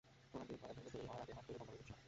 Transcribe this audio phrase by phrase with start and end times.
[0.29, 1.93] সোনার ডিম পাড়ার জন্য তৈরি হওয়ার আগেই হাঁসগুলোকে বন্ধ্যা করে দিচ্ছি।